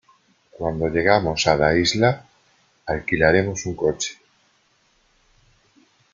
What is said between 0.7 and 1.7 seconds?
llegamos a